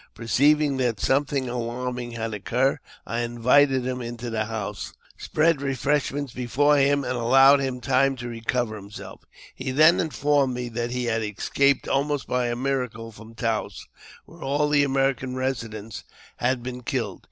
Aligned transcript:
Perceiving 0.15 0.77
that 0.77 0.99
something 0.99 1.47
alarming 1.47 2.13
liad 2.13 2.33
occurred, 2.33 2.79
I 3.05 3.19
invited 3.19 3.85
him 3.85 4.01
into 4.01 4.31
the 4.31 4.45
house, 4.45 4.95
spread 5.15 5.61
refresh 5.61 6.09
400 6.09 6.09
AUTOBIOGBAPHY 6.09 6.09
OF 6.09 6.15
ments 6.15 6.33
before 6.33 6.77
him 6.77 7.03
and 7.03 7.13
allowed 7.15 7.59
him 7.59 7.79
time 7.81 8.15
to 8.15 8.27
recover 8.27 8.77
himselL 8.81 9.19
He 9.53 9.69
then 9.69 9.99
informed 9.99 10.55
me 10.55 10.69
that 10.69 10.89
he 10.89 11.05
had 11.05 11.21
escaped 11.21 11.87
almost 11.87 12.25
by 12.25 12.47
a 12.47 12.55
miracle 12.55 13.11
from 13.11 13.35
Taos, 13.35 13.85
where 14.25 14.41
all 14.41 14.69
the 14.69 14.83
American 14.83 15.35
residents 15.35 16.03
had 16.37 16.63
been 16.63 16.81
killed. 16.81 17.19